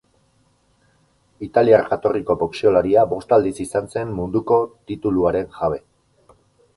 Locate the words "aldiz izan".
3.37-3.91